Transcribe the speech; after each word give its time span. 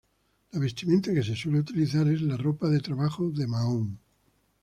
La 0.51 0.57
vestimenta 0.59 1.13
que 1.13 1.21
se 1.21 1.35
suele 1.35 1.59
utilizar 1.59 2.07
es 2.07 2.23
la 2.23 2.35
ropa 2.35 2.67
de 2.69 2.79
trabajo 2.79 3.29
de 3.29 3.45
mahón. 3.45 3.99